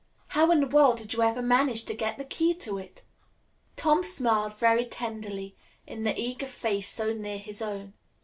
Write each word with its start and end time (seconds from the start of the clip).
How 0.29 0.49
in 0.49 0.61
the 0.61 0.65
world 0.67 0.97
did 0.97 1.13
you 1.13 1.21
ever 1.21 1.43
manage 1.43 1.85
to 1.85 1.93
get 1.93 2.17
the 2.17 2.25
key 2.25 2.55
to 2.55 2.79
it?" 2.79 3.05
Tom 3.75 4.03
smiled 4.03 4.57
very 4.57 4.83
tenderly 4.83 5.55
into 5.85 6.05
the 6.05 6.19
eager 6.19 6.47
face 6.47 6.89
so 6.89 7.13
near 7.13 7.37
his 7.37 7.61
own. 7.61 7.93